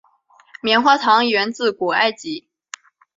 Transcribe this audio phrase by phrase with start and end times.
[0.63, 2.47] 棉花糖源自古埃及。